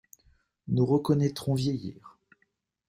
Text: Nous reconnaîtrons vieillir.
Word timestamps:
Nous 0.67 0.83
reconnaîtrons 0.83 1.53
vieillir. 1.53 2.17